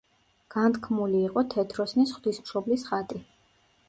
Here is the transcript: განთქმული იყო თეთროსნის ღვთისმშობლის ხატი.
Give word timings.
განთქმული 0.53 1.19
იყო 1.25 1.43
თეთროსნის 1.53 2.13
ღვთისმშობლის 2.15 2.87
ხატი. 2.89 3.21